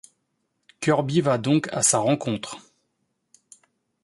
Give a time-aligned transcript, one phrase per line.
[0.79, 2.57] Kirby va donc à sa rencontre.